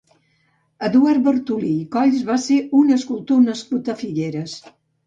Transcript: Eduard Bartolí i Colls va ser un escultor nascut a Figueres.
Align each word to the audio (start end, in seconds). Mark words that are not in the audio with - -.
Eduard 0.87 1.21
Bartolí 1.27 1.69
i 1.83 1.85
Colls 1.97 2.27
va 2.33 2.41
ser 2.47 2.59
un 2.81 2.99
escultor 2.99 3.47
nascut 3.47 3.97
a 3.97 4.01
Figueres. 4.05 4.63